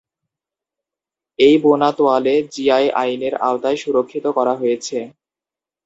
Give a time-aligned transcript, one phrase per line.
[1.39, 4.97] এই বোনা তোয়ালে জিআই আইনের আওতায় সুরক্ষিত করা হয়েছে।